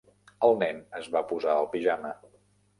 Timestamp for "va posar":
1.17-1.61